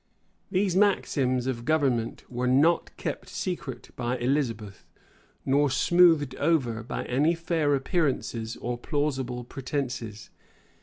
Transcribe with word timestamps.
These 0.49 0.75
maxims 0.75 1.45
of 1.45 1.63
government 1.63 2.23
were 2.27 2.47
not 2.47 2.89
kept 2.97 3.29
secret 3.29 3.91
by 3.95 4.17
Elizabeth, 4.17 4.87
nor 5.45 5.69
smoothed 5.69 6.33
over 6.37 6.81
by 6.81 7.05
any 7.05 7.35
fair 7.35 7.75
appearances 7.75 8.57
or 8.61 8.79
plausible 8.79 9.43
pretences. 9.43 10.31